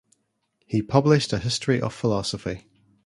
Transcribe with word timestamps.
He 0.65 0.81
published 0.81 1.31
a 1.31 1.37
history 1.37 1.79
of 1.79 1.93
philosophy. 1.93 2.65